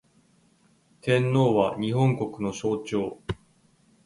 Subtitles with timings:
[1.01, 3.21] 天皇は、日本国の象徴